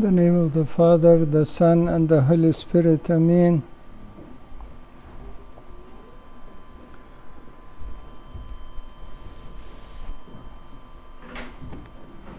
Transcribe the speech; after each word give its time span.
the 0.00 0.10
name 0.10 0.34
of 0.34 0.54
the 0.54 0.64
Father, 0.64 1.26
the 1.26 1.44
Son, 1.44 1.86
and 1.86 2.08
the 2.08 2.22
Holy 2.22 2.52
Spirit. 2.52 3.10
Amen. 3.10 3.62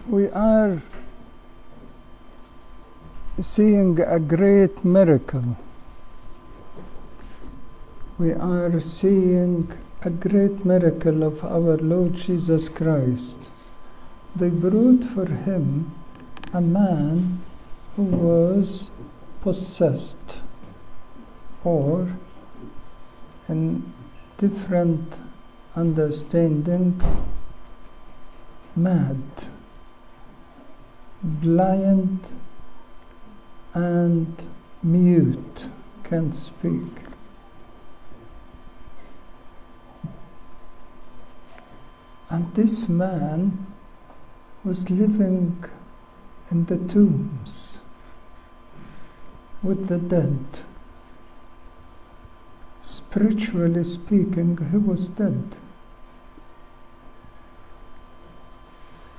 We 0.08 0.28
are 0.30 0.82
seeing 3.40 4.00
a 4.00 4.18
great 4.18 4.84
miracle. 4.84 5.56
We 8.18 8.32
are 8.32 8.80
seeing 8.80 9.72
a 10.02 10.10
great 10.10 10.64
miracle 10.64 11.22
of 11.22 11.44
our 11.44 11.76
Lord 11.76 12.14
Jesus 12.14 12.68
Christ. 12.68 13.52
They 14.34 14.48
brought 14.48 15.04
for 15.04 15.26
him 15.26 15.92
a 16.52 16.60
man 16.60 17.40
was 17.96 18.90
possessed 19.40 20.40
or 21.64 22.08
in 23.48 23.92
different 24.38 25.20
understanding 25.74 27.00
mad 28.74 29.22
blind 31.22 32.26
and 33.74 34.46
mute 34.82 35.70
can't 36.02 36.34
speak. 36.34 37.00
And 42.28 42.54
this 42.54 42.88
man 42.88 43.66
was 44.64 44.90
living 44.90 45.64
in 46.50 46.64
the 46.66 46.78
tombs 46.78 47.71
with 49.62 49.88
the 49.88 49.98
dead. 49.98 50.44
Spiritually 52.82 53.84
speaking, 53.84 54.58
he 54.70 54.76
was 54.76 55.08
dead. 55.08 55.58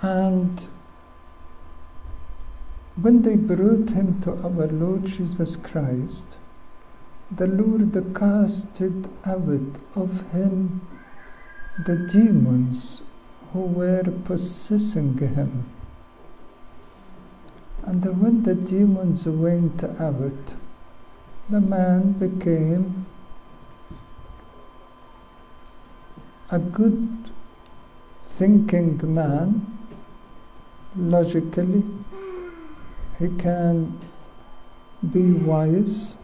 And 0.02 0.68
when 3.02 3.22
they 3.22 3.38
brought 3.38 3.92
him 3.92 4.22
to 4.22 4.32
our 4.44 4.68
Lord 4.68 5.06
Jesus 5.06 5.56
Christ, 5.56 6.38
the 7.32 7.48
Lord 7.48 7.94
casted 8.14 9.10
out 9.26 9.80
of 9.96 10.32
him 10.32 10.82
the 11.86 11.96
demons 11.96 13.02
who 13.52 13.62
were 13.62 14.04
possessing 14.26 15.18
him. 15.18 15.66
And 17.86 18.06
when 18.22 18.44
the 18.44 18.56
demons 18.56 19.26
went 19.26 19.84
out, 19.84 20.56
the 21.50 21.60
man 21.60 22.14
became 22.14 23.06
a 26.50 26.60
good 26.60 27.32
thinking 28.22 29.00
man. 29.14 29.68
Logically, 30.96 31.84
he 33.20 33.28
can 33.38 34.00
be 35.12 35.32
wise. 35.32 36.16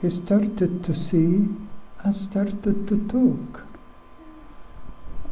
He 0.00 0.08
started 0.08 0.82
to 0.84 0.94
see 0.94 1.48
and 2.02 2.14
started 2.14 2.88
to 2.88 2.96
talk. 3.08 3.64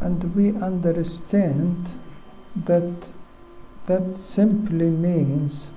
And 0.01 0.35
we 0.35 0.51
understand 0.61 1.99
that 2.57 3.11
that 3.87 4.17
simply 4.17 4.89
means 4.89 5.69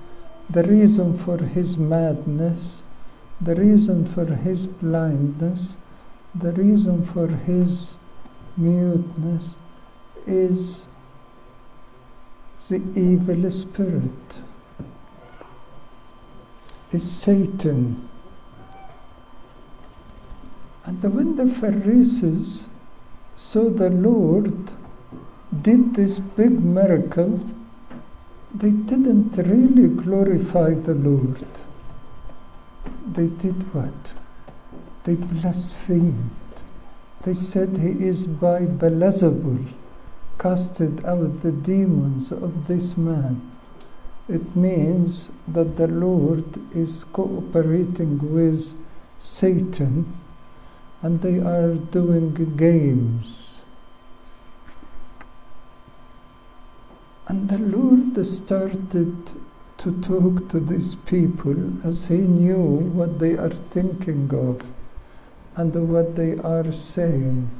the 0.48 0.62
reason 0.62 1.18
for 1.18 1.38
his 1.38 1.76
madness, 1.76 2.82
the 3.40 3.54
reason 3.54 4.06
for 4.06 4.24
his 4.24 4.66
blindness, 4.66 5.76
the 6.34 6.52
reason 6.52 7.06
for 7.06 7.28
his 7.28 7.98
muteness 8.56 9.56
is 10.26 10.86
the 12.68 12.82
evil 12.96 13.50
spirit, 13.50 14.40
is 16.90 17.10
Satan. 17.10 18.08
And 20.84 21.02
when 21.14 21.36
the 21.36 21.46
Pharisees 21.46 22.66
saw 23.36 23.68
the 23.68 23.90
Lord 23.90 24.72
did 25.62 25.94
this 25.94 26.18
big 26.18 26.62
miracle, 26.62 27.40
they 28.54 28.70
didn't 28.70 29.36
really 29.36 29.88
glorify 29.88 30.74
the 30.74 30.94
Lord. 30.94 31.46
They 33.12 33.26
did 33.26 33.74
what? 33.74 34.14
They 35.04 35.14
blasphemed. 35.14 36.30
They 37.22 37.34
said 37.34 37.78
he 37.78 38.04
is 38.04 38.26
by 38.26 38.60
Beelzebul 38.60 39.66
casted 40.38 41.04
out 41.04 41.40
the 41.40 41.52
demons 41.52 42.30
of 42.30 42.68
this 42.68 42.96
man. 42.96 43.50
It 44.28 44.54
means 44.54 45.30
that 45.48 45.76
the 45.76 45.88
Lord 45.88 46.44
is 46.74 47.04
cooperating 47.04 48.32
with 48.32 48.78
Satan 49.18 50.16
and 51.02 51.22
they 51.22 51.38
are 51.38 51.74
doing 51.74 52.34
games. 52.56 53.57
And 57.28 57.50
the 57.50 57.58
Lord 57.58 58.26
started 58.26 59.32
to 59.76 60.00
talk 60.00 60.48
to 60.48 60.58
these 60.58 60.94
people 60.94 61.86
as 61.86 62.06
He 62.06 62.16
knew 62.16 62.56
what 62.56 63.18
they 63.18 63.36
are 63.36 63.50
thinking 63.50 64.30
of 64.32 64.62
and 65.54 65.90
what 65.90 66.16
they 66.16 66.38
are 66.38 66.72
saying. 66.72 67.50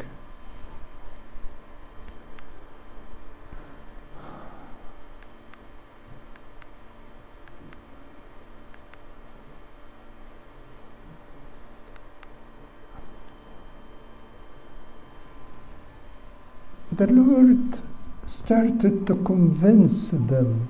The 16.91 17.07
Lord 17.07 17.83
started 18.29 19.07
to 19.07 19.15
convince 19.25 20.11
them 20.11 20.69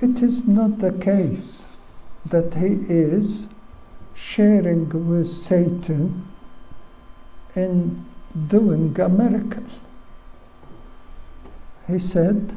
it 0.00 0.22
is 0.22 0.46
not 0.46 0.78
the 0.78 0.92
case 0.92 1.66
that 2.24 2.54
he 2.54 2.72
is 2.88 3.48
sharing 4.14 4.88
with 5.08 5.26
Satan 5.26 6.26
in 7.54 8.04
doing 8.48 8.98
a 9.00 9.08
miracle. 9.08 9.64
He 11.86 11.98
said, 11.98 12.56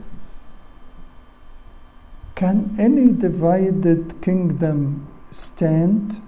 Can 2.36 2.76
any 2.80 3.12
divided 3.12 4.22
kingdom 4.22 5.08
stand? 5.32 6.22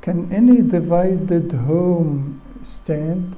Can 0.00 0.32
any 0.32 0.60
divided 0.60 1.52
home 1.52 2.42
stand? 2.62 3.36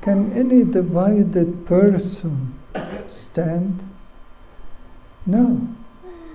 Can 0.00 0.32
any 0.32 0.64
divided 0.64 1.66
person 1.66 2.58
stand? 3.06 3.86
No, 5.26 5.68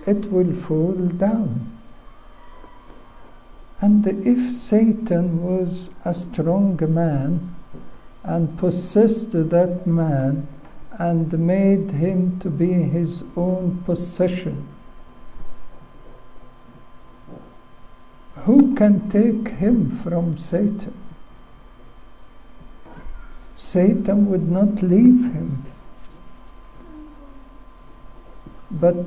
it 0.06 0.32
will 0.32 0.54
fall 0.54 0.94
down. 0.94 1.72
And 3.82 4.06
if 4.08 4.54
Satan 4.54 5.44
was 5.44 5.90
a 6.06 6.14
strong 6.14 6.80
man 6.94 7.56
and 8.24 8.58
possessed 8.58 9.32
that 9.32 9.86
man 9.88 10.48
and 11.00 11.38
made 11.40 11.92
him 11.92 12.40
to 12.40 12.50
be 12.50 12.72
his 12.72 13.24
own 13.36 13.82
possession, 13.84 14.68
who 18.46 18.76
can 18.76 19.10
take 19.10 19.56
him 19.58 19.90
from 19.90 20.38
Satan? 20.38 20.94
Satan 23.56 24.30
would 24.30 24.52
not 24.52 24.82
leave 24.84 25.34
him. 25.34 25.66
But 28.70 29.06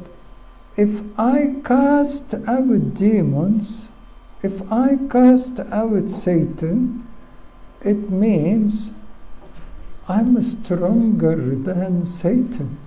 if 0.77 1.03
I 1.19 1.57
cast 1.63 2.33
out 2.33 2.95
demons, 2.95 3.91
if 4.43 4.73
I 4.73 4.97
cast 5.11 5.61
out 5.61 6.11
Satan, 6.11 7.07
it 7.83 8.11
means 8.11 8.93
I'm 10.09 10.41
stronger 10.41 11.55
than 11.55 12.07
Satan. 12.07 12.79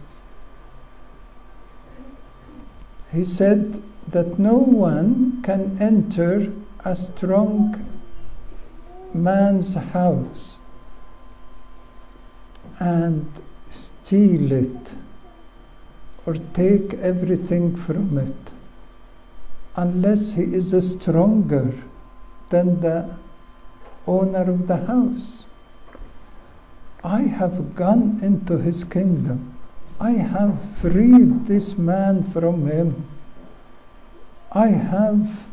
He 3.11 3.23
said 3.23 3.83
that 4.07 4.39
no 4.39 4.55
one 4.55 5.41
can 5.43 5.77
enter 5.79 6.51
a 6.83 6.95
strong 6.95 7.85
man's 9.13 9.75
house 9.75 10.57
and 12.79 13.25
steal 13.69 14.51
it 14.51 14.93
or 16.25 16.35
take 16.53 16.93
everything 16.95 17.75
from 17.75 18.17
it 18.17 18.51
unless 19.75 20.33
he 20.33 20.43
is 20.43 20.73
stronger 20.91 21.73
than 22.49 22.79
the 22.81 23.09
owner 24.05 24.49
of 24.51 24.67
the 24.67 24.77
house. 24.85 25.45
I 27.03 27.21
have 27.21 27.75
gone 27.75 28.19
into 28.21 28.57
his 28.57 28.83
kingdom. 28.83 29.57
I 29.99 30.11
have 30.11 30.59
freed 30.77 31.47
this 31.47 31.77
man 31.77 32.23
from 32.23 32.67
him. 32.67 33.07
I 34.51 34.67
have 34.67 35.47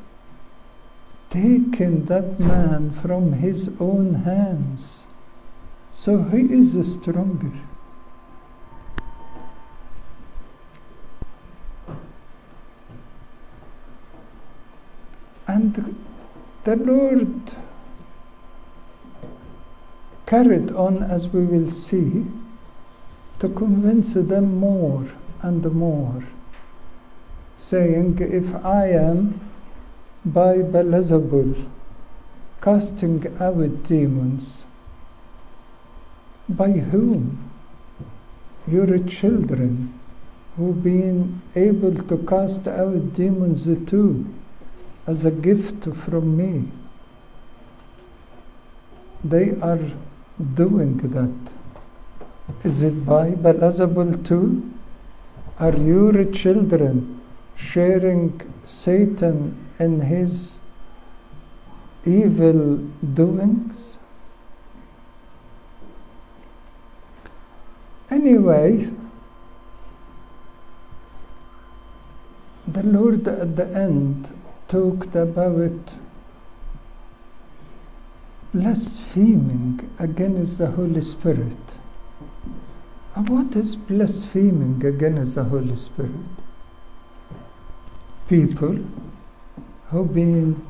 taken 1.31 2.07
that 2.07 2.41
man 2.41 2.91
from 2.91 3.35
his 3.35 3.71
own 3.79 4.15
hands. 4.15 4.98
So 5.99 6.23
he 6.23 6.43
is 6.43 6.93
stronger. 6.93 7.51
And 15.49 15.97
the 16.63 16.77
Lord 16.77 17.53
carried 20.27 20.71
on, 20.71 21.03
as 21.03 21.31
we 21.31 21.45
will 21.45 21.69
see, 21.73 22.27
to 23.41 23.49
convince 23.49 24.15
them 24.15 24.61
more 24.61 25.05
and 25.43 25.65
more, 25.73 26.23
saying, 27.57 28.19
If 28.21 28.55
I 28.65 28.91
am 28.91 29.41
by 30.25 30.59
Beelzebul 30.59 31.69
casting 32.61 33.27
out 33.41 33.83
demons, 33.83 34.68
by 36.49 36.71
whom? 36.73 37.51
Your 38.67 38.99
children 38.99 39.99
who've 40.57 40.83
been 40.83 41.41
able 41.55 41.95
to 41.95 42.19
cast 42.19 42.67
out 42.67 43.13
demons 43.15 43.69
too 43.87 44.27
as 45.07 45.25
a 45.25 45.31
gift 45.31 45.93
from 45.95 46.37
me. 46.37 46.71
They 49.25 49.59
are 49.61 49.81
doing 50.55 50.97
that. 50.99 51.55
Is 52.65 52.83
it 52.83 53.05
by 53.05 53.31
Beelzebul 53.33 54.25
too? 54.25 54.71
Are 55.59 55.77
your 55.77 56.25
children 56.27 57.21
sharing 57.57 58.41
Satan 58.65 59.67
in 59.79 60.01
his 60.01 60.61
evil 62.05 62.77
doings? 63.15 63.98
Anyway, 68.11 68.91
the 72.67 72.83
Lord 72.83 73.29
at 73.29 73.57
the 73.57 73.67
end 73.77 74.33
talked 74.67 75.15
about 75.15 75.95
blaspheming 78.55 79.91
against 79.99 80.59
the 80.59 80.71
Holy 80.71 81.03
Spirit. 81.03 81.77
And 83.15 83.29
what 83.29 83.57
is 83.57 83.75
blaspheming 83.75 84.85
against 84.87 85.35
the 85.35 85.45
Holy 85.45 85.75
Spirit? 85.75 86.13
People 88.29 88.79
who've 89.91 90.15
been 90.15 90.65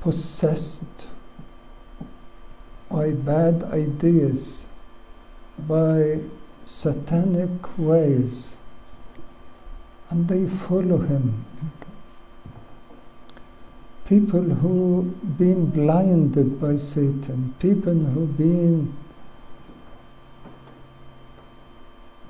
possessed 0.00 1.08
by 2.90 3.10
bad 3.10 3.64
ideas, 3.64 4.67
by 5.66 6.20
satanic 6.66 7.78
ways, 7.78 8.56
and 10.10 10.28
they 10.28 10.46
follow 10.46 10.98
him 10.98 11.44
people 14.08 14.40
who 14.40 15.02
been 15.36 15.66
blinded 15.66 16.58
by 16.58 16.74
Satan, 16.76 17.54
people 17.58 17.92
who 17.92 18.26
been 18.26 18.96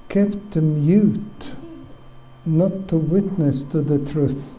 kept 0.09 0.57
mute, 0.57 1.55
not 2.45 2.89
to 2.89 2.97
witness 2.97 3.63
to 3.63 3.81
the 3.81 3.99
truth. 4.11 4.59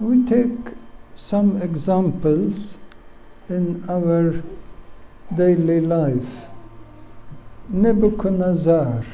We 0.00 0.22
take 0.24 0.74
some 1.14 1.62
examples 1.62 2.76
in 3.48 3.88
our 3.88 4.42
daily 5.34 5.80
life. 5.80 6.53
Nebuchadnezzar. 7.68 9.04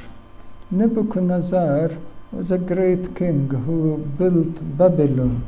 Nebuchadnezzar 0.71 1.91
was 2.33 2.51
a 2.51 2.59
great 2.59 3.15
king 3.15 3.49
who 3.49 3.99
built 4.19 4.77
Babylon 4.77 5.43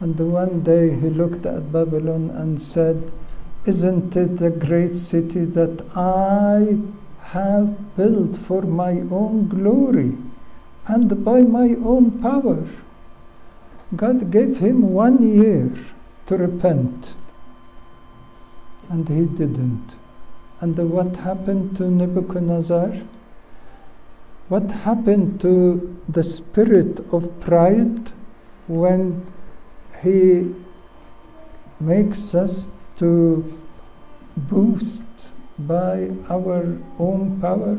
and 0.00 0.18
one 0.18 0.62
day 0.62 0.98
he 0.98 1.10
looked 1.10 1.44
at 1.44 1.70
Babylon 1.70 2.30
and 2.30 2.60
said, 2.60 3.12
Isn't 3.66 4.16
it 4.16 4.40
a 4.40 4.48
great 4.48 4.96
city 4.96 5.44
that 5.44 5.84
I 5.94 6.78
have 7.20 7.96
built 7.96 8.36
for 8.38 8.62
my 8.62 9.00
own 9.10 9.48
glory 9.48 10.16
and 10.86 11.22
by 11.22 11.42
my 11.42 11.76
own 11.84 12.18
power? 12.22 12.64
God 13.94 14.30
gave 14.30 14.58
him 14.58 14.92
one 14.92 15.20
year 15.22 15.70
to 16.26 16.36
repent, 16.36 17.14
and 18.88 19.06
he 19.06 19.26
didn't. 19.26 19.99
And 20.60 20.76
what 20.90 21.16
happened 21.16 21.76
to 21.76 21.90
Nebuchadnezzar? 21.90 22.92
What 24.48 24.70
happened 24.70 25.40
to 25.40 25.96
the 26.08 26.22
spirit 26.22 27.00
of 27.12 27.40
pride 27.40 28.12
when 28.66 29.26
he 30.02 30.54
makes 31.80 32.34
us 32.34 32.68
to 32.96 33.58
boost 34.36 35.02
by 35.58 36.10
our 36.28 36.78
own 36.98 37.40
power. 37.40 37.78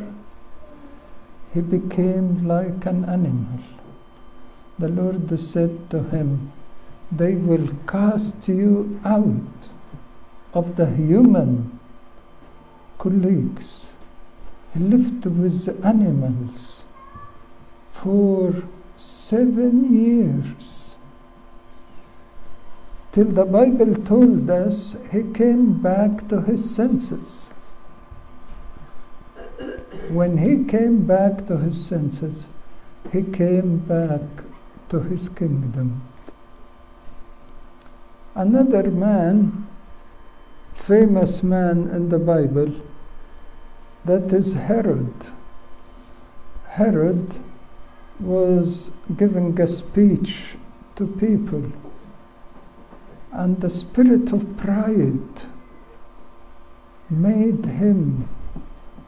He 1.53 1.61
became 1.61 2.47
like 2.47 2.85
an 2.85 3.05
animal. 3.05 3.59
The 4.79 4.89
Lord 4.89 5.39
said 5.39 5.89
to 5.91 6.03
him, 6.03 6.51
They 7.11 7.35
will 7.35 7.67
cast 7.87 8.47
you 8.47 8.99
out 9.03 9.69
of 10.53 10.75
the 10.75 10.87
human 10.87 11.79
colleagues. 13.01 13.93
He 14.73 14.79
lived 14.79 15.25
with 15.25 15.85
animals 15.85 16.83
for 17.93 18.53
seven 18.95 19.91
years 19.91 20.95
till 23.11 23.25
the 23.25 23.45
Bible 23.45 23.95
told 23.95 24.49
us 24.49 24.95
he 25.11 25.23
came 25.33 25.81
back 25.81 26.27
to 26.29 26.41
his 26.41 26.63
senses. 26.75 27.49
When 30.09 30.37
he 30.37 30.63
came 30.65 31.05
back 31.07 31.47
to 31.47 31.57
his 31.57 31.83
senses, 31.83 32.47
he 33.11 33.23
came 33.23 33.79
back 33.79 34.21
to 34.89 34.99
his 34.99 35.27
kingdom. 35.27 36.01
Another 38.35 38.89
man, 38.91 39.67
famous 40.73 41.43
man 41.43 41.89
in 41.89 42.09
the 42.09 42.19
Bible, 42.19 42.71
that 44.05 44.33
is 44.33 44.53
Herod. 44.53 45.13
Herod 46.67 47.35
was 48.19 48.91
giving 49.17 49.59
a 49.59 49.67
speech 49.67 50.55
to 50.95 51.07
people 51.07 51.71
and 53.31 53.61
the 53.61 53.69
spirit 53.69 54.31
of 54.33 54.57
pride 54.57 55.43
made 57.09 57.65
him 57.65 58.27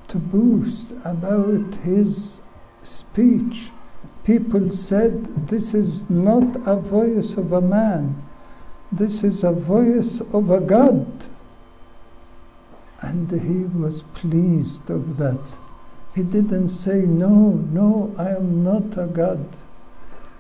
to 0.08 0.18
boast 0.18 0.94
about 1.04 1.76
his 1.76 2.40
speech. 2.84 3.72
People 4.24 4.70
said, 4.70 5.48
This 5.48 5.74
is 5.74 6.10
not 6.10 6.56
a 6.66 6.78
voice 6.78 7.36
of 7.36 7.52
a 7.52 7.62
man, 7.62 8.24
this 8.92 9.24
is 9.24 9.44
a 9.44 9.52
voice 9.52 10.22
of 10.32 10.50
a 10.50 10.62
God. 10.62 11.08
And 13.04 13.30
he 13.30 13.66
was 13.78 14.04
pleased 14.16 14.90
of 14.90 15.18
that. 15.18 15.42
He 16.16 16.24
didn't 16.24 16.70
say, 16.70 17.02
No, 17.02 17.52
no, 17.72 18.16
I 18.18 18.30
am 18.30 18.64
not 18.64 18.98
a 18.98 19.08
God. 19.08 19.46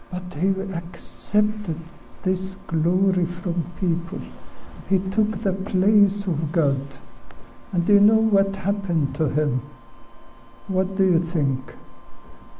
But 0.09 0.23
he 0.39 0.49
accepted 0.73 1.77
this 2.21 2.55
glory 2.67 3.25
from 3.25 3.69
people. 3.81 4.21
He 4.89 4.99
took 5.11 5.39
the 5.39 5.51
place 5.51 6.25
of 6.25 6.53
God. 6.53 6.79
And 7.73 7.85
do 7.85 7.95
you 7.95 7.99
know 7.99 8.23
what 8.35 8.55
happened 8.55 9.13
to 9.15 9.27
him? 9.27 9.61
What 10.67 10.95
do 10.95 11.03
you 11.03 11.19
think? 11.19 11.73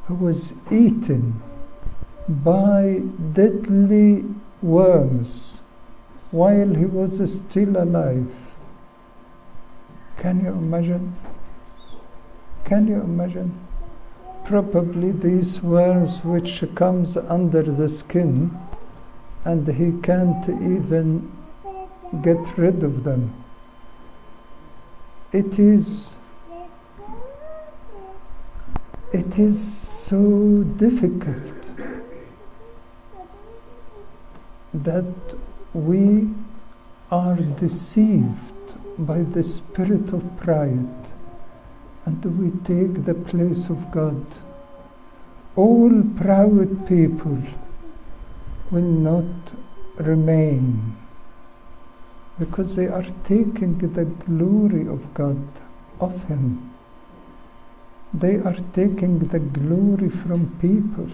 He 0.07 0.13
was 0.13 0.53
eaten 0.69 1.41
by 2.27 3.03
deadly 3.31 4.25
worms 4.62 5.62
while 6.31 6.74
he 6.74 6.86
was 6.86 7.36
still 7.36 7.77
alive. 7.77 8.52
Can 10.17 10.43
you 10.43 10.51
imagine? 10.51 11.15
Can 12.65 12.88
you 12.88 13.01
imagine? 13.01 13.60
probably 14.46 15.12
these 15.12 15.62
worms 15.62 16.24
which 16.24 16.63
comes 16.75 17.15
under 17.15 17.63
the 17.63 17.88
skin 17.88 18.51
and 19.46 19.67
he 19.67 19.91
can't 20.01 20.48
even 20.50 21.32
get 22.22 22.58
rid 22.58 22.84
of 22.84 23.03
them. 23.03 23.34
It 25.32 25.60
is 25.60 26.17
it 29.12 29.38
is 29.38 29.60
so 29.62 30.63
difficult 30.77 31.70
that 34.74 35.05
we 35.74 36.29
are 37.12 37.36
deceived 37.36 38.52
by 38.97 39.19
the 39.19 39.43
spirit 39.43 40.13
of 40.13 40.38
pride 40.38 41.03
and 42.05 42.25
we 42.38 42.51
take 42.63 43.05
the 43.05 43.13
place 43.13 43.69
of 43.69 43.91
God. 43.91 44.25
All 45.55 46.03
proud 46.17 46.88
people 46.88 47.41
will 48.71 48.81
not 48.81 49.53
remain 49.97 50.97
because 52.39 52.75
they 52.75 52.88
are 52.88 53.05
taking 53.23 53.77
the 53.77 54.05
glory 54.05 54.88
of 54.88 55.13
God 55.13 55.47
of 56.00 56.23
Him. 56.23 56.71
They 58.13 58.38
are 58.38 58.57
taking 58.73 59.19
the 59.19 59.39
glory 59.39 60.09
from 60.09 60.57
people 60.59 61.09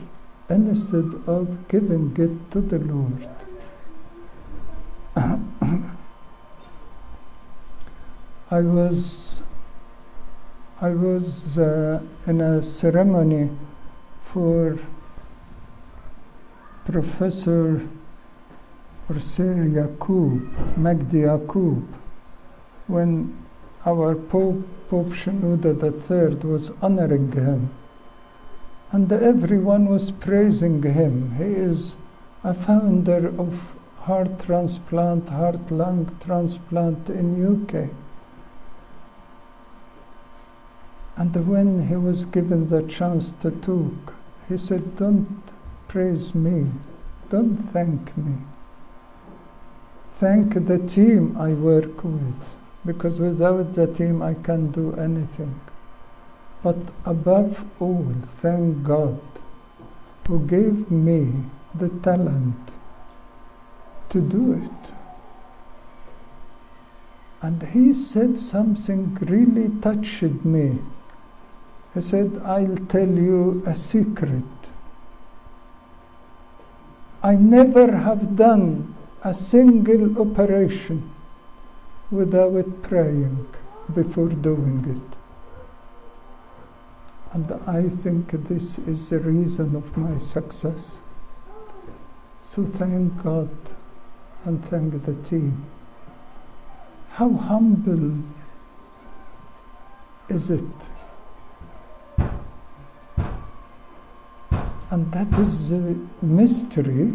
instead 0.50 1.14
of 1.28 1.68
giving 1.68 2.16
it 2.18 2.52
to 2.52 2.62
the 2.62 2.80
Lord. 2.80 3.30
I 8.52 8.62
was 8.62 9.44
I 10.82 10.90
was 10.90 11.60
uh, 11.60 12.04
in 12.26 12.42
a 12.42 12.64
ceremony 12.64 13.52
for 14.24 14.80
Professor 16.86 17.88
Sir 19.20 19.54
Yacoub, 19.54 20.50
Magdi 20.78 21.28
when 22.88 23.38
our 23.86 24.16
Pope, 24.16 24.64
Pope 24.90 25.10
Shenouda 25.10 25.78
III, 25.84 26.50
was 26.50 26.72
honoring 26.82 27.32
him. 27.32 27.70
And 28.92 29.12
everyone 29.12 29.86
was 29.86 30.10
praising 30.10 30.82
him. 30.82 31.36
He 31.38 31.44
is 31.44 31.98
a 32.44 32.56
founder 32.56 33.28
of 33.40 33.76
heart 33.98 34.40
transplant, 34.40 35.30
heart 35.30 35.70
lung 35.70 36.18
transplant 36.20 37.12
in 37.12 37.36
UK. 37.46 37.92
And 41.20 41.36
when 41.46 41.88
he 41.88 41.98
was 41.98 42.24
given 42.24 42.66
the 42.66 42.82
chance 42.84 43.34
to 43.42 43.52
talk, 43.52 44.14
he 44.48 44.56
said, 44.56 44.96
Don't 44.96 45.52
praise 45.90 46.34
me, 46.34 46.72
don't 47.28 47.58
thank 47.58 48.16
me. 48.18 48.38
Thank 50.14 50.54
the 50.54 50.80
team 50.80 51.36
I 51.38 51.54
work 51.54 52.06
with, 52.06 52.56
because 52.86 53.20
without 53.20 53.74
the 53.74 53.86
team 53.86 54.22
I 54.22 54.34
can't 54.34 54.72
do 54.72 54.96
anything. 54.96 55.60
But 56.64 56.78
above 57.06 57.66
all, 57.82 58.16
thank 58.38 58.84
God 58.84 59.20
who 60.26 60.40
gave 60.48 60.90
me 60.90 61.34
the 61.76 61.90
talent 61.90 62.76
to 64.08 64.22
do 64.22 64.54
it. 64.54 64.92
And 67.42 67.62
he 67.64 67.94
said 67.94 68.40
something 68.40 69.16
really 69.22 69.70
touched 69.82 70.46
me. 70.46 70.80
He 71.94 72.02
said, 72.02 72.42
I'll 72.46 72.78
tell 72.88 73.08
you 73.08 73.64
a 73.66 73.76
secret. 73.76 74.44
I 77.24 77.36
never 77.36 77.98
have 77.98 78.36
done 78.36 78.96
a 79.24 79.34
single 79.34 80.22
operation 80.22 81.12
without 82.12 82.82
praying 82.84 83.48
before 83.94 84.30
doing 84.30 84.86
it. 84.88 85.18
And 87.34 87.52
I 87.68 87.90
think 87.90 88.32
this 88.48 88.80
is 88.80 89.10
the 89.10 89.20
reason 89.20 89.76
of 89.76 89.96
my 89.98 90.18
success. 90.18 91.02
So 92.44 92.66
thank 92.66 93.24
God 93.24 93.50
and 94.46 94.64
thank 94.66 95.04
the 95.04 95.14
team. 95.16 95.66
How 97.12 97.32
humble 97.32 98.24
is 100.30 100.50
it? 100.50 100.90
And 104.92 105.12
that 105.12 105.38
is 105.38 105.70
the 105.70 105.96
mystery 106.22 107.14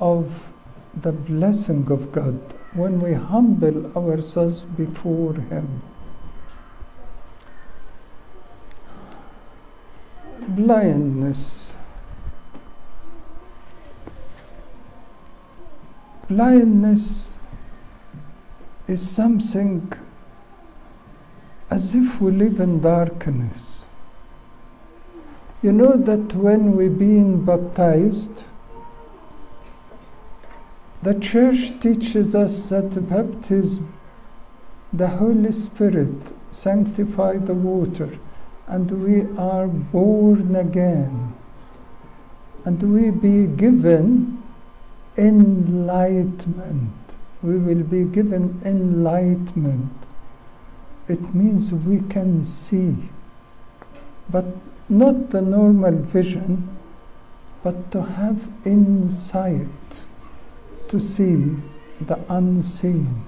of 0.00 0.52
the 1.00 1.12
blessing 1.12 1.90
of 1.90 2.10
God 2.10 2.40
when 2.74 3.00
we 3.00 3.12
humble 3.12 3.96
ourselves 3.96 4.64
before 4.64 5.34
Him. 5.34 5.82
Blindness. 10.48 11.74
Blindness 16.28 17.36
is 18.88 19.08
something 19.08 19.92
as 21.70 21.94
if 21.94 22.20
we 22.20 22.32
live 22.32 22.58
in 22.58 22.80
darkness. 22.80 23.81
You 25.62 25.70
know 25.70 25.96
that 25.96 26.34
when 26.34 26.74
we 26.74 26.88
being 26.88 27.44
baptized, 27.44 28.42
the 31.02 31.14
church 31.14 31.78
teaches 31.78 32.34
us 32.34 32.68
that 32.70 33.08
baptism, 33.08 33.94
the 34.92 35.06
Holy 35.06 35.52
Spirit 35.52 36.32
sanctify 36.50 37.36
the 37.36 37.54
water, 37.54 38.18
and 38.66 38.90
we 39.04 39.22
are 39.38 39.68
born 39.68 40.56
again, 40.56 41.32
and 42.64 42.82
we 42.82 43.10
be 43.10 43.46
given 43.46 44.42
enlightenment. 45.16 46.92
We 47.40 47.58
will 47.58 47.84
be 47.84 48.04
given 48.04 48.60
enlightenment. 48.64 49.92
It 51.06 51.32
means 51.32 51.72
we 51.72 52.00
can 52.00 52.44
see, 52.44 52.96
but 54.28 54.44
not 54.92 55.30
the 55.30 55.40
normal 55.40 55.92
vision, 55.92 56.68
but 57.64 57.90
to 57.90 58.02
have 58.02 58.50
insight 58.66 60.04
to 60.88 61.00
see 61.00 61.56
the 61.98 62.18
unseen. 62.28 63.24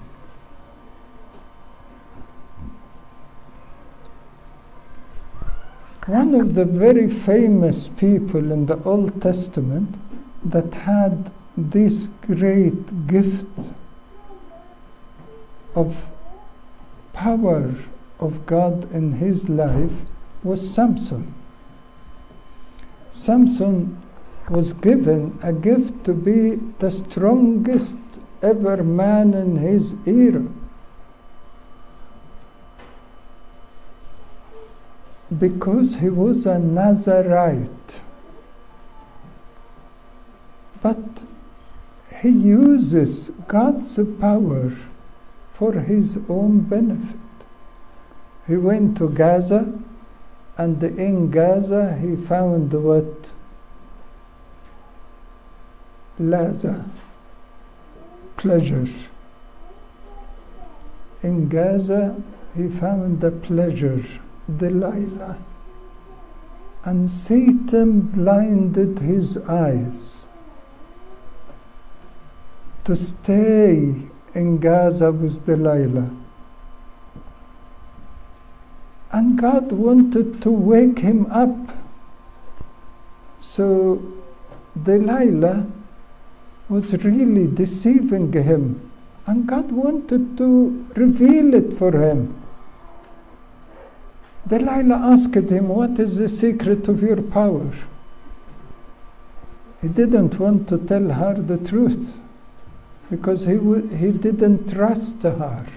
One 6.05 6.35
of 6.35 6.53
the 6.53 6.65
very 6.65 7.09
famous 7.09 7.87
people 7.87 8.51
in 8.51 8.67
the 8.67 8.79
Old 8.83 9.19
Testament 9.19 9.95
that 10.43 10.75
had 10.75 11.31
this 11.57 12.09
great 12.21 13.07
gift 13.07 13.71
of 15.73 16.11
power 17.11 17.73
of 18.19 18.45
God 18.45 18.91
in 18.91 19.13
his 19.13 19.49
life 19.49 20.05
was 20.43 20.61
Samson. 20.71 21.33
Samson 23.15 23.97
was 24.49 24.73
given 24.73 25.39
a 25.41 25.53
gift 25.53 26.03
to 26.03 26.13
be 26.13 26.57
the 26.79 26.91
strongest 26.91 27.97
ever 28.43 28.83
man 28.83 29.33
in 29.33 29.55
his 29.55 29.95
era. 30.05 30.45
Because 35.39 35.95
he 35.95 36.09
was 36.09 36.45
a 36.45 36.59
Nazarite. 36.59 38.01
But 40.81 41.23
he 42.21 42.29
uses 42.29 43.29
God's 43.47 43.97
power 44.19 44.71
for 45.53 45.71
his 45.71 46.19
own 46.27 46.59
benefit. 46.59 47.19
He 48.45 48.57
went 48.57 48.97
to 48.97 49.07
Gaza, 49.07 49.73
and 50.57 50.81
in 50.83 51.31
Gaza 51.31 51.97
he 52.01 52.15
found 52.15 52.71
what 52.73 53.31
Laza, 56.19 56.85
pleasure. 58.37 58.87
In 61.21 61.49
Gaza, 61.49 62.15
he 62.55 62.69
found 62.69 63.19
the 63.19 63.31
pleasure, 63.31 64.01
Delilah. 64.57 65.37
And 66.85 67.09
Satan 67.09 68.01
blinded 68.01 68.99
his 68.99 69.37
eyes 69.39 70.27
to 72.85 72.95
stay 72.95 73.95
in 74.33 74.59
Gaza 74.59 75.11
with 75.11 75.45
Delilah. 75.45 76.11
And 79.15 79.37
God 79.39 79.71
wanted 79.71 80.41
to 80.41 80.51
wake 80.51 80.99
him 80.99 81.25
up 81.31 81.55
So 83.45 84.01
Delilah 84.83 85.67
was 86.67 86.93
really 87.03 87.45
deceiving 87.45 88.33
him, 88.33 88.91
and 89.27 89.45
God 89.45 89.71
wanted 89.71 90.35
to 90.39 90.87
reveal 90.95 91.53
it 91.53 91.71
for 91.73 91.91
him. 91.91 92.33
Delilah 94.47 94.95
asked 95.13 95.35
him, 95.35 95.67
What 95.69 95.99
is 95.99 96.17
the 96.17 96.27
secret 96.27 96.87
of 96.87 97.03
your 97.03 97.21
power? 97.21 97.71
He 99.81 99.89
didn't 99.89 100.39
want 100.39 100.67
to 100.69 100.79
tell 100.79 101.09
her 101.09 101.35
the 101.35 101.59
truth 101.59 102.19
because 103.11 103.45
he, 103.45 103.57
w- 103.57 103.87
he 103.89 104.11
didn't 104.11 104.73
trust 104.73 105.21
her. 105.21 105.67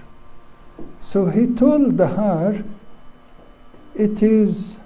So 0.99 1.27
he 1.27 1.45
told 1.45 1.99
her, 1.99 2.63
It 3.99 4.23
is 4.23 4.79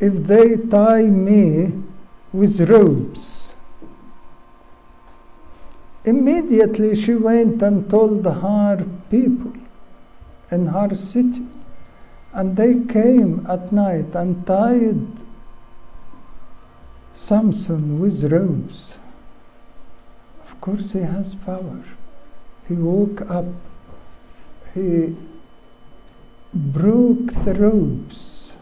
if 0.00 0.14
they 0.24 0.56
tie 0.56 1.02
me 1.02 1.72
with 2.32 2.58
ropes. 2.70 3.52
Immediately 6.06 6.94
she 6.96 7.14
went 7.14 7.60
and 7.62 7.90
told 7.90 8.24
her 8.24 8.86
people 9.10 9.52
in 10.50 10.68
her 10.68 10.94
city, 10.94 11.46
and 12.32 12.56
they 12.56 12.80
came 12.80 13.44
at 13.46 13.72
night 13.72 14.14
and 14.14 14.46
tied 14.46 15.06
Samson 17.12 18.00
with 18.00 18.32
ropes. 18.32 18.98
Of 20.42 20.58
course, 20.62 20.94
he 20.94 21.00
has 21.00 21.34
power. 21.34 21.82
He 22.66 22.74
woke 22.74 23.30
up, 23.30 23.44
he 24.76 25.16
broke 26.54 27.32
the 27.44 27.54
ropes, 27.54 28.54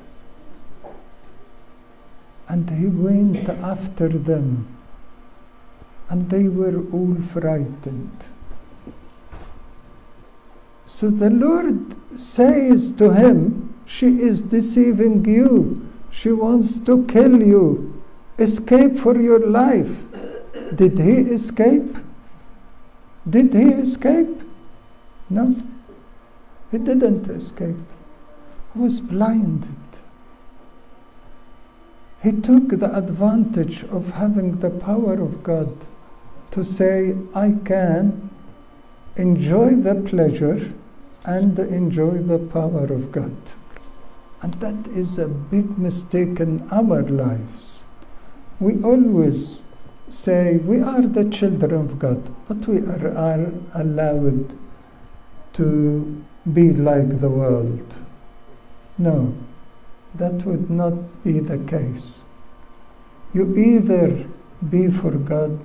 and 2.49 2.71
he 2.71 2.87
went 2.87 3.49
after 3.49 4.09
them 4.09 4.75
and 6.09 6.31
they 6.31 6.49
were 6.49 6.85
all 6.93 7.17
frightened. 7.33 8.27
So 10.87 11.11
the 11.11 11.31
Lord 11.31 11.97
says 12.21 12.91
to 12.93 13.13
him, 13.13 13.75
She 13.87 14.21
is 14.21 14.43
deceiving 14.43 15.25
you. 15.25 15.91
She 16.11 16.31
wants 16.31 16.79
to 16.81 17.05
kill 17.07 17.43
you. 17.43 18.03
Escape 18.39 18.99
for 18.99 19.21
your 19.21 19.41
life. 19.41 20.05
Did 20.75 20.99
he 20.99 21.17
escape? 21.39 21.97
Did 23.29 23.55
he 23.55 23.69
escape? 23.87 24.43
No. 25.31 25.55
He 26.75 26.81
didn't 26.81 27.29
escape. 27.29 27.87
He 28.73 28.81
was 28.81 28.99
blinded. 28.99 29.93
He 32.21 32.33
took 32.33 32.71
the 32.71 32.93
advantage 32.99 33.85
of 33.85 34.15
having 34.15 34.59
the 34.59 34.71
power 34.71 35.13
of 35.13 35.45
God 35.45 35.73
to 36.51 36.65
say, 36.65 37.17
I 37.33 37.55
can 37.65 38.29
enjoy 39.15 39.77
the 39.77 39.95
pleasure 39.95 40.75
and 41.25 41.57
enjoy 41.61 42.19
the 42.19 42.41
power 42.41 42.87
of 42.87 43.13
God. 43.13 43.37
And 44.43 44.55
that 44.55 44.89
is 44.89 45.17
a 45.17 45.29
big 45.29 45.79
mistake 45.79 46.41
in 46.41 46.69
our 46.73 47.03
lives. 47.03 47.85
We 48.59 48.83
always 48.83 49.63
say 50.09 50.57
we 50.57 50.81
are 50.81 51.03
the 51.03 51.31
children 51.31 51.75
of 51.75 52.01
God, 52.01 52.35
but 52.49 52.67
we 52.67 52.81
are, 52.81 53.17
are 53.17 53.53
allowed 53.75 54.59
to 55.53 56.25
be 56.53 56.73
like 56.73 57.21
the 57.21 57.29
world. 57.29 57.97
No, 58.99 59.35
that 60.15 60.45
would 60.45 60.71
not 60.71 61.25
be 61.25 61.41
the 61.41 61.59
case. 61.59 62.25
You 63.33 63.57
either 63.57 64.27
be 64.69 64.91
for 64.91 65.13
God 65.13 65.59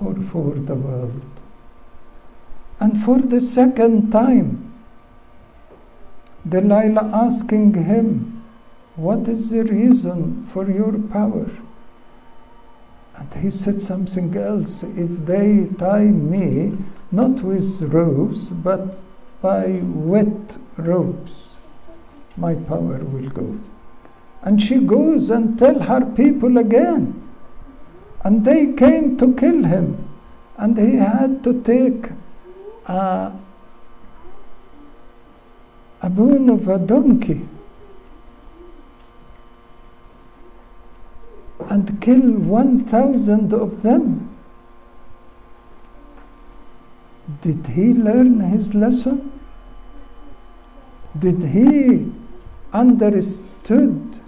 or 0.00 0.14
for 0.14 0.54
the 0.54 0.74
world. 0.74 1.22
And 2.80 3.02
for 3.02 3.18
the 3.20 3.40
second 3.40 4.10
time, 4.10 4.72
Delilah 6.48 7.10
asking 7.14 7.74
him, 7.74 8.44
What 8.96 9.28
is 9.28 9.50
the 9.50 9.64
reason 9.64 10.46
for 10.52 10.70
your 10.70 10.98
power? 10.98 11.48
And 13.16 13.32
he 13.34 13.50
said 13.50 13.80
something 13.80 14.36
else. 14.36 14.82
If 14.82 15.24
they 15.24 15.68
tie 15.78 16.10
me, 16.10 16.76
not 17.12 17.42
with 17.42 17.80
ropes, 17.82 18.50
but 18.50 18.98
by 19.44 19.78
wet 20.10 20.56
ropes, 20.78 21.56
my 22.34 22.54
power 22.54 22.98
will 23.14 23.28
go. 23.28 23.60
And 24.40 24.62
she 24.62 24.78
goes 24.78 25.28
and 25.28 25.58
tell 25.58 25.80
her 25.80 26.00
people 26.20 26.56
again. 26.56 27.02
And 28.22 28.46
they 28.46 28.72
came 28.72 29.18
to 29.18 29.34
kill 29.34 29.64
him. 29.64 30.08
And 30.56 30.78
he 30.78 30.96
had 30.96 31.44
to 31.44 31.52
take 31.60 32.08
a, 32.86 33.32
a 36.00 36.08
bone 36.08 36.48
of 36.48 36.66
a 36.66 36.78
donkey 36.78 37.46
and 41.68 42.00
kill 42.00 42.32
1,000 42.32 43.52
of 43.52 43.82
them. 43.82 44.30
Did 47.42 47.66
he 47.66 47.92
learn 47.92 48.40
his 48.40 48.74
lesson? 48.74 49.32
Did 51.18 51.42
he 51.42 52.12
understood? 52.72 54.20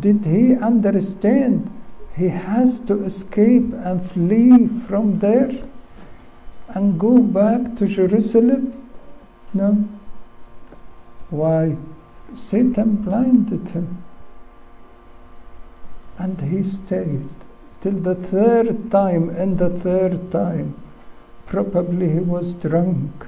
Did 0.00 0.24
he 0.24 0.54
understand 0.54 1.70
he 2.16 2.28
has 2.28 2.78
to 2.80 3.04
escape 3.04 3.72
and 3.72 4.10
flee 4.10 4.68
from 4.86 5.18
there 5.18 5.52
and 6.68 6.98
go 6.98 7.18
back 7.18 7.76
to 7.76 7.86
Jerusalem? 7.86 8.72
No. 9.52 9.88
Why? 11.30 11.76
Satan 12.34 12.96
blinded 12.96 13.70
him. 13.70 14.02
And 16.18 16.40
he 16.40 16.62
stayed 16.62 17.28
till 17.80 17.98
the 17.98 18.14
third 18.14 18.90
time, 18.90 19.28
and 19.30 19.58
the 19.58 19.70
third 19.70 20.30
time, 20.32 20.74
probably 21.46 22.08
he 22.08 22.20
was 22.20 22.54
drunk. 22.54 23.26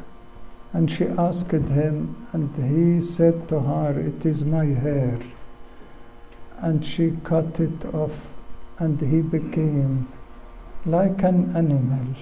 And 0.72 0.90
she 0.90 1.06
asked 1.06 1.52
him, 1.52 2.26
and 2.32 2.54
he 2.56 3.00
said 3.00 3.48
to 3.48 3.60
her, 3.60 3.98
It 3.98 4.26
is 4.26 4.44
my 4.44 4.66
hair. 4.66 5.18
And 6.58 6.84
she 6.84 7.16
cut 7.24 7.60
it 7.60 7.84
off, 7.94 8.14
and 8.78 9.00
he 9.00 9.20
became 9.22 10.08
like 10.84 11.22
an 11.22 11.56
animal. 11.56 12.14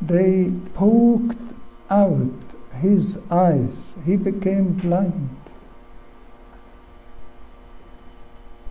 They 0.00 0.52
poked 0.74 1.54
out 1.90 2.32
his 2.80 3.18
eyes, 3.30 3.94
he 4.04 4.16
became 4.16 4.74
blind. 4.74 5.36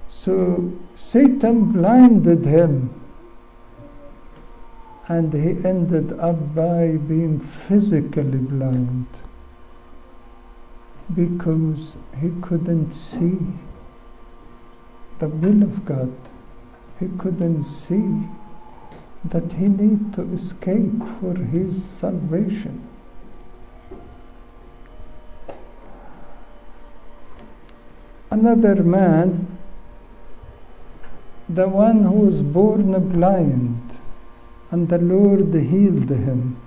So 0.08 0.74
Satan 0.96 1.72
blinded 1.72 2.46
him, 2.46 3.03
and 5.08 5.34
he 5.34 5.66
ended 5.68 6.14
up 6.20 6.56
by 6.56 6.96
being 6.96 7.40
physically 7.40 8.38
blind 8.38 9.08
because 11.14 11.98
he 12.20 12.32
couldn't 12.42 12.94
see 12.94 13.38
the 15.20 15.28
will 15.28 15.62
of 15.64 15.84
God. 15.86 16.14
He 17.00 17.10
couldn't 17.18 17.66
see 17.66 18.28
that 19.26 19.54
he 19.54 19.68
need 19.68 20.14
to 20.14 20.22
escape 20.22 21.04
for 21.20 21.36
his 21.36 21.84
salvation. 21.84 22.88
Another 28.32 28.84
man 28.84 29.54
the 31.50 31.68
one 31.68 32.04
who 32.04 32.12
was 32.12 32.42
born 32.42 33.10
blind, 33.10 33.73
and 34.74 34.90
the 34.90 34.98
Lord 34.98 35.54
healed 35.54 36.10
him. 36.10 36.58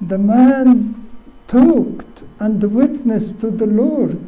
The 0.00 0.16
man 0.16 1.10
talked 1.48 2.22
and 2.38 2.62
witnessed 2.62 3.40
to 3.40 3.50
the 3.50 3.66
Lord 3.66 4.24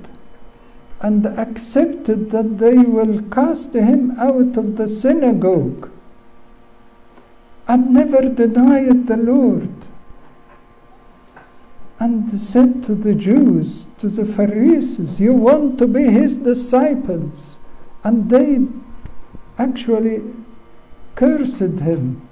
and 1.01 1.25
accepted 1.25 2.33
that 2.33 2.59
they 2.59 2.77
will 2.77 3.23
cast 3.31 3.75
him 3.75 4.11
out 4.19 4.57
of 4.57 4.77
the 4.77 4.89
synagogue 4.89 5.89
and 7.69 7.95
never 7.95 8.31
denied 8.31 9.07
the 9.07 9.19
Lord 9.19 9.71
and 12.01 12.41
said 12.41 12.83
to 12.83 12.97
the 12.97 13.15
Jews, 13.15 13.87
to 13.99 14.09
the 14.09 14.27
Pharisees, 14.27 15.21
You 15.21 15.35
want 15.35 15.79
to 15.79 15.87
be 15.87 16.11
his 16.11 16.35
disciples 16.35 17.59
and 18.03 18.29
they 18.29 18.67
actually 19.57 20.23
cursed 21.17 21.81
him. 21.81 22.29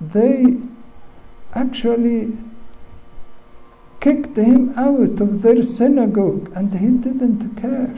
They 0.00 0.58
actually 1.54 2.38
kicked 3.98 4.36
him 4.36 4.72
out 4.76 5.20
of 5.20 5.42
their 5.42 5.62
synagogue, 5.64 6.52
and 6.54 6.72
he 6.74 6.88
didn't 6.88 7.56
care 7.56 7.96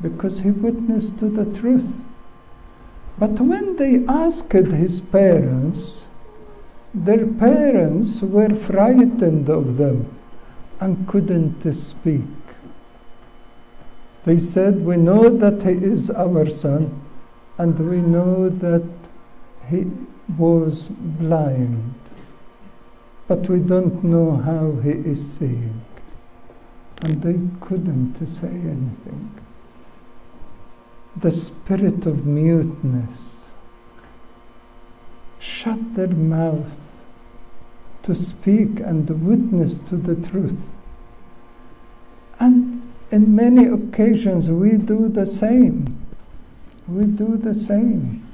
because 0.00 0.40
he 0.40 0.50
witnessed 0.50 1.18
to 1.18 1.28
the 1.28 1.46
truth. 1.58 2.04
But 3.18 3.40
when 3.40 3.76
they 3.76 4.04
asked 4.06 4.52
his 4.52 5.00
parents, 5.00 6.06
their 6.92 7.26
parents 7.26 8.22
were 8.22 8.54
frightened 8.54 9.48
of 9.48 9.78
them 9.78 10.14
and 10.80 11.08
couldn't 11.08 11.72
speak. 11.74 12.22
They 14.24 14.38
said, 14.38 14.84
We 14.84 14.96
know 14.96 15.30
that 15.30 15.62
he 15.62 15.72
is 15.72 16.10
our 16.10 16.48
son, 16.48 17.00
and 17.58 17.78
we 17.78 18.02
know 18.02 18.48
that 18.48 18.95
he 19.68 19.90
was 20.38 20.88
blind, 20.88 21.94
but 23.28 23.48
we 23.48 23.58
don't 23.58 24.02
know 24.04 24.36
how 24.36 24.72
he 24.82 24.90
is 24.90 25.38
seeing. 25.38 25.82
And 27.02 27.22
they 27.22 27.38
couldn't 27.60 28.26
say 28.26 28.48
anything. 28.48 29.30
The 31.16 31.32
spirit 31.32 32.06
of 32.06 32.26
muteness 32.26 33.50
shut 35.38 35.94
their 35.94 36.08
mouth 36.08 37.04
to 38.02 38.14
speak 38.14 38.80
and 38.80 39.08
witness 39.26 39.78
to 39.78 39.96
the 39.96 40.14
truth. 40.28 40.76
And 42.38 42.92
in 43.10 43.34
many 43.34 43.66
occasions 43.66 44.50
we 44.50 44.72
do 44.76 45.08
the 45.08 45.26
same. 45.26 46.06
We 46.86 47.04
do 47.04 47.36
the 47.36 47.54
same. 47.54 48.25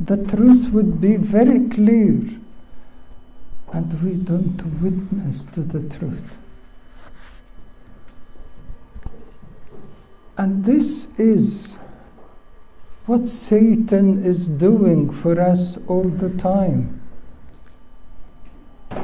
The 0.00 0.16
truth 0.16 0.70
would 0.72 1.00
be 1.00 1.16
very 1.16 1.68
clear, 1.68 2.26
and 3.72 4.02
we 4.02 4.14
don't 4.14 4.80
witness 4.80 5.44
to 5.52 5.60
the 5.60 5.82
truth. 5.94 6.38
And 10.38 10.64
this 10.64 11.08
is 11.18 11.78
what 13.04 13.28
Satan 13.28 14.24
is 14.24 14.48
doing 14.48 15.12
for 15.12 15.38
us 15.38 15.76
all 15.86 16.08
the 16.08 16.30
time. 16.30 17.02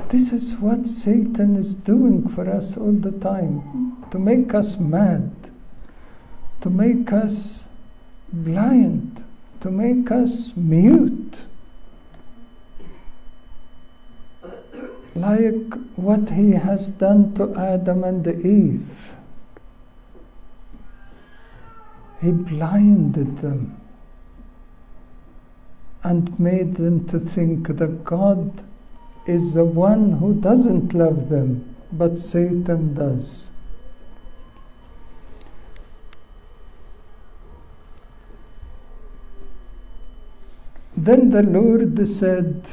This 0.09 0.32
is 0.32 0.54
what 0.54 0.87
Satan 0.87 1.56
is 1.56 1.74
doing 1.74 2.26
for 2.26 2.48
us 2.48 2.78
all 2.78 2.92
the 2.92 3.12
time 3.12 4.02
to 4.11 4.18
make 4.18 4.54
us 4.54 4.78
mad, 4.78 5.50
to 6.62 6.70
make 6.70 7.12
us 7.12 7.68
blind, 8.32 9.25
to 9.66 9.72
make 9.72 10.12
us 10.12 10.52
mute. 10.55 11.44
Like 15.16 15.74
what 15.96 16.31
he 16.31 16.52
has 16.52 16.90
done 16.90 17.35
to 17.35 17.52
Adam 17.59 18.05
and 18.05 18.24
Eve. 18.29 19.16
He 22.20 22.31
blinded 22.31 23.38
them 23.38 23.81
and 26.05 26.38
made 26.38 26.76
them 26.76 27.05
to 27.09 27.18
think 27.18 27.66
that 27.66 28.05
God 28.05 28.62
is 29.26 29.55
the 29.55 29.64
one 29.64 30.12
who 30.12 30.35
doesn't 30.35 30.94
love 30.94 31.29
them, 31.29 31.74
but 31.90 32.18
Satan 32.18 32.94
does. 32.94 33.50
Then 41.07 41.31
the 41.31 41.45
Lord 41.45 42.09
said, 42.09 42.69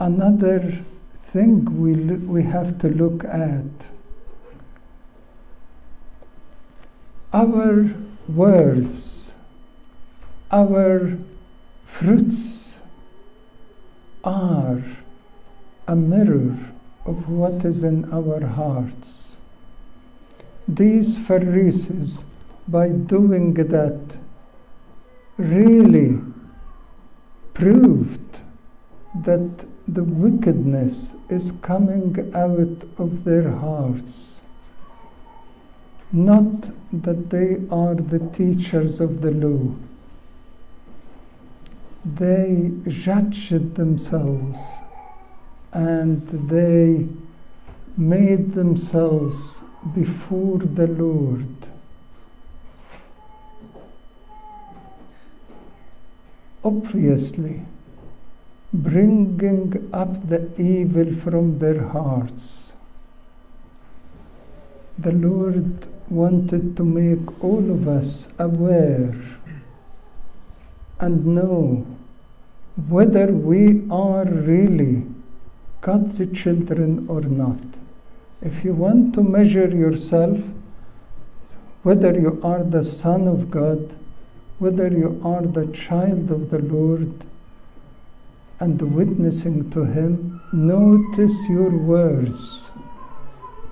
Another 0.00 0.82
thing 1.14 1.80
we, 1.80 1.94
we 1.94 2.42
have 2.42 2.76
to 2.80 2.88
look 2.88 3.22
at. 3.22 3.86
Our 7.32 7.88
words, 8.26 9.36
our 10.50 11.18
fruits 11.84 12.80
are 14.24 14.82
a 15.86 15.94
mirror 15.94 16.56
of 17.06 17.28
what 17.28 17.64
is 17.64 17.84
in 17.84 18.12
our 18.12 18.44
hearts. 18.44 19.36
These 20.66 21.16
Pharisees, 21.16 22.24
by 22.66 22.88
doing 22.88 23.54
that, 23.54 24.18
really 25.36 26.31
proved 27.54 28.42
that 29.14 29.64
the 29.86 30.04
wickedness 30.04 31.14
is 31.28 31.52
coming 31.62 32.30
out 32.34 32.88
of 32.98 33.24
their 33.24 33.50
hearts. 33.50 34.40
Not 36.12 36.70
that 36.92 37.30
they 37.30 37.62
are 37.70 37.94
the 37.94 38.18
teachers 38.30 39.00
of 39.00 39.22
the 39.22 39.30
law. 39.30 39.74
They 42.04 42.72
judged 42.86 43.74
themselves 43.74 44.58
and 45.72 46.28
they 46.28 47.08
made 47.96 48.52
themselves 48.54 49.62
before 49.94 50.58
the 50.58 50.86
Lord. 50.86 51.68
Obviously, 56.64 57.62
bringing 58.72 59.90
up 59.92 60.28
the 60.28 60.48
evil 60.60 61.14
from 61.14 61.58
their 61.58 61.88
hearts. 61.88 62.72
The 64.98 65.12
Lord 65.12 65.86
wanted 66.08 66.76
to 66.76 66.84
make 66.84 67.42
all 67.42 67.70
of 67.70 67.88
us 67.88 68.28
aware 68.38 69.14
and 71.00 71.26
know 71.26 71.86
whether 72.88 73.26
we 73.26 73.82
are 73.90 74.24
really 74.24 75.06
God's 75.80 76.20
children 76.32 77.06
or 77.08 77.22
not. 77.22 77.58
If 78.40 78.64
you 78.64 78.72
want 78.72 79.14
to 79.14 79.22
measure 79.22 79.68
yourself, 79.68 80.38
whether 81.82 82.18
you 82.18 82.40
are 82.42 82.62
the 82.62 82.84
Son 82.84 83.26
of 83.26 83.50
God, 83.50 83.96
whether 84.62 84.86
you 84.86 85.20
are 85.24 85.42
the 85.42 85.66
child 85.72 86.30
of 86.30 86.50
the 86.50 86.60
Lord, 86.60 87.12
and 88.60 88.80
witnessing 88.94 89.68
to 89.70 89.82
Him, 89.82 90.40
notice 90.52 91.48
your 91.48 91.70
words 91.70 92.70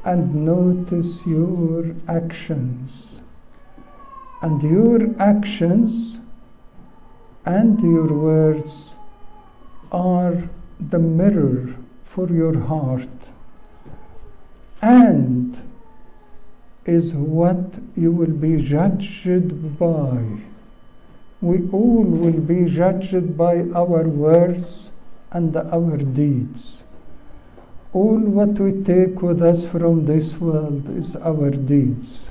and 0.04 0.34
notice 0.34 1.24
your 1.24 1.94
actions. 2.08 3.22
And 4.42 4.60
your 4.64 5.14
actions 5.20 6.18
and 7.44 7.80
your 7.80 8.12
words 8.12 8.96
are 9.92 10.48
the 10.80 10.98
mirror 10.98 11.76
for 12.04 12.28
your 12.28 12.58
heart 12.62 13.28
and 14.82 15.62
is 16.84 17.14
what 17.14 17.78
you 17.94 18.10
will 18.10 18.36
be 18.48 18.56
judged 18.56 19.78
by. 19.78 20.40
We 21.42 21.66
all 21.70 22.02
will 22.02 22.40
be 22.40 22.66
judged 22.66 23.36
by 23.36 23.60
our 23.74 24.06
words 24.06 24.92
and 25.30 25.56
our 25.56 25.96
deeds. 25.96 26.84
All 27.94 28.18
what 28.18 28.60
we 28.60 28.82
take 28.82 29.22
with 29.22 29.40
us 29.40 29.66
from 29.66 30.04
this 30.04 30.36
world 30.36 30.90
is 30.90 31.16
our 31.16 31.50
deeds. 31.50 32.30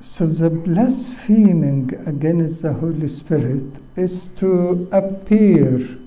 So 0.00 0.26
the 0.26 0.50
blaspheming 0.50 1.94
against 2.06 2.60
the 2.62 2.74
Holy 2.74 3.08
Spirit 3.08 3.78
is 3.96 4.26
to 4.36 4.88
appear 4.92 5.98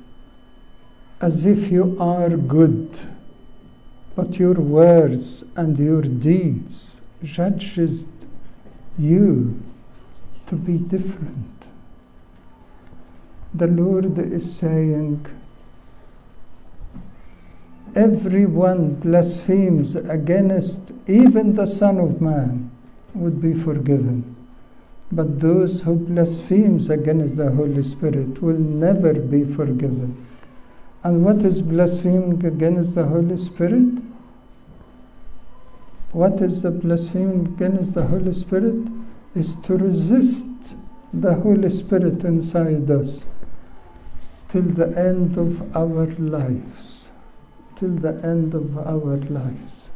as 1.19 1.45
if 1.47 1.71
you 1.71 1.97
are 1.99 2.29
good, 2.29 2.97
but 4.15 4.37
your 4.37 4.53
words 4.53 5.43
and 5.55 5.77
your 5.79 6.01
deeds 6.03 7.00
judges 7.23 8.07
you 8.97 9.61
to 10.47 10.55
be 10.55 10.77
different. 10.77 11.65
The 13.53 13.67
Lord 13.67 14.17
is 14.17 14.55
saying, 14.55 15.25
everyone 17.95 18.95
blasphemes 18.95 19.95
against 19.95 20.93
even 21.07 21.55
the 21.55 21.65
Son 21.65 21.99
of 21.99 22.21
Man 22.21 22.71
would 23.13 23.41
be 23.41 23.53
forgiven. 23.53 24.35
But 25.11 25.41
those 25.41 25.81
who 25.81 25.95
blasphemes 25.95 26.89
against 26.89 27.35
the 27.35 27.51
Holy 27.51 27.83
Spirit 27.83 28.41
will 28.41 28.57
never 28.57 29.13
be 29.13 29.43
forgiven. 29.43 30.25
And 31.03 31.25
what 31.25 31.43
is 31.43 31.61
blaspheming 31.61 32.45
against 32.45 32.95
the 32.95 33.05
Holy 33.05 33.35
Spirit? 33.35 34.01
What 36.11 36.41
is 36.41 36.63
the 36.63 36.71
blaspheming 36.71 37.47
against 37.47 37.93
the 37.93 38.05
Holy 38.05 38.33
Spirit? 38.33 38.89
Is 39.33 39.55
to 39.55 39.77
resist 39.77 40.75
the 41.13 41.35
Holy 41.35 41.69
Spirit 41.69 42.25
inside 42.25 42.91
us 42.91 43.27
till 44.49 44.63
the 44.63 44.87
end 44.97 45.37
of 45.37 45.73
our 45.75 46.07
lives. 46.17 47.11
Till 47.77 47.95
the 47.95 48.19
end 48.25 48.53
of 48.53 48.77
our 48.77 49.17
lives. 49.17 49.89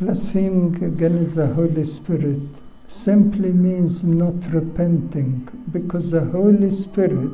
Blaspheming 0.00 0.82
against 0.82 1.36
the 1.36 1.46
Holy 1.46 1.84
Spirit 1.84 2.40
simply 2.88 3.52
means 3.52 4.02
not 4.02 4.52
repenting 4.52 5.48
because 5.70 6.10
the 6.10 6.24
Holy 6.24 6.70
Spirit 6.70 7.30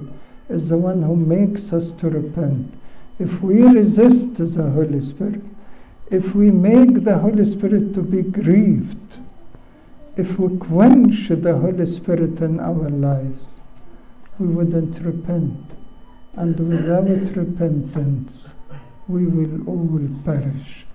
is 0.50 0.68
the 0.68 0.76
one 0.76 1.02
who 1.02 1.16
makes 1.16 1.72
us 1.72 1.92
to 1.92 2.10
repent. 2.10 2.74
If 3.18 3.40
we 3.40 3.62
resist 3.62 4.36
the 4.36 4.70
Holy 4.70 5.00
Spirit, 5.00 5.42
if 6.12 6.34
we 6.34 6.50
make 6.50 7.04
the 7.04 7.18
Holy 7.18 7.44
Spirit 7.44 7.94
to 7.94 8.02
be 8.02 8.20
grieved, 8.20 9.18
if 10.14 10.38
we 10.38 10.58
quench 10.58 11.28
the 11.28 11.56
Holy 11.56 11.86
Spirit 11.86 12.38
in 12.42 12.60
our 12.60 12.90
lives, 12.90 13.60
we 14.38 14.46
wouldn't 14.46 15.00
repent. 15.00 15.74
And 16.34 16.58
without 16.68 17.34
repentance, 17.34 18.54
we 19.08 19.24
will 19.24 19.66
all 19.66 20.08
perish. 20.22 20.86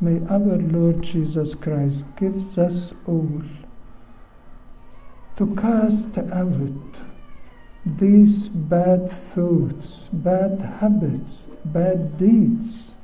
May 0.00 0.20
our 0.28 0.56
Lord 0.56 1.02
Jesus 1.02 1.54
Christ 1.54 2.06
give 2.16 2.58
us 2.58 2.94
all 3.06 3.42
to 5.36 5.54
cast 5.54 6.16
out 6.16 7.02
these 7.84 8.48
bad 8.48 9.10
thoughts, 9.10 10.08
bad 10.12 10.60
habits, 10.80 11.48
bad 11.64 12.16
deeds, 12.16 12.94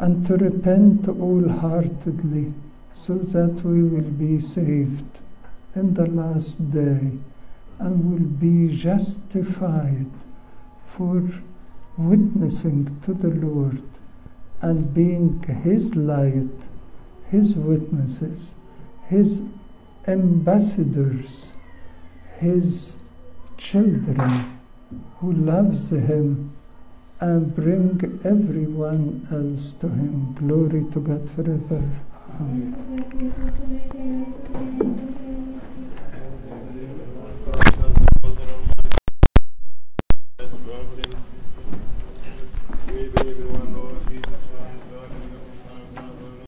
and 0.00 0.24
to 0.24 0.34
repent 0.38 1.04
wholeheartedly 1.04 2.54
so 2.90 3.16
that 3.16 3.62
we 3.62 3.82
will 3.82 4.10
be 4.22 4.40
saved 4.40 5.18
in 5.74 5.92
the 5.92 6.06
last 6.06 6.70
day 6.70 7.10
and 7.78 8.10
will 8.10 8.28
be 8.46 8.74
justified 8.74 10.10
for 10.86 11.28
witnessing 11.98 12.98
to 13.02 13.12
the 13.12 13.28
Lord 13.28 13.82
and 14.62 14.94
being 14.94 15.42
His 15.42 15.94
light, 15.94 16.66
His 17.30 17.54
witnesses, 17.54 18.54
His 19.06 19.42
ambassadors, 20.08 21.52
His 22.38 22.96
children 23.58 24.58
who 25.18 25.30
loves 25.30 25.90
Him 25.90 26.49
and 27.20 27.54
bring 27.54 28.00
everyone 28.24 29.26
else 29.30 29.74
to 29.74 29.88
Him. 29.88 30.34
Glory 30.34 30.84
to 30.92 31.00
God 31.00 31.28
forever. 31.30 31.82
Amen. 32.40 32.80